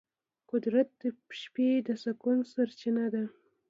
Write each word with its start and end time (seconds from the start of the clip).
قدرت 0.51 0.89
د 1.01 1.03
شپې 1.41 1.69
د 1.87 1.89
سکون 2.03 2.37
سرچینه 2.51 3.05
ده. 3.13 3.23